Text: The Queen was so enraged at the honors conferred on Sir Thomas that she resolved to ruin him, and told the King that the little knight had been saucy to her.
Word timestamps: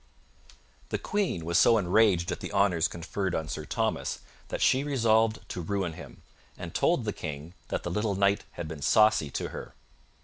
The 0.89 0.97
Queen 0.97 1.45
was 1.45 1.59
so 1.59 1.77
enraged 1.77 2.31
at 2.31 2.39
the 2.39 2.51
honors 2.51 2.87
conferred 2.87 3.35
on 3.35 3.47
Sir 3.47 3.65
Thomas 3.65 4.21
that 4.47 4.59
she 4.59 4.83
resolved 4.83 5.47
to 5.49 5.61
ruin 5.61 5.93
him, 5.93 6.23
and 6.57 6.73
told 6.73 7.05
the 7.05 7.13
King 7.13 7.53
that 7.67 7.83
the 7.83 7.91
little 7.91 8.15
knight 8.15 8.43
had 8.53 8.67
been 8.67 8.81
saucy 8.81 9.29
to 9.29 9.49
her. 9.49 9.75